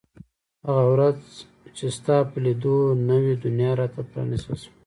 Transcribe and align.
هغه 0.65 0.83
ورځ 0.93 1.19
چې 1.75 1.85
ستا 1.97 2.17
په 2.31 2.37
لیدو 2.45 2.75
نوې 3.09 3.33
دنیا 3.45 3.71
را 3.79 3.87
ته 3.93 4.01
پرانیستل 4.09 4.55
شوه. 4.63 4.73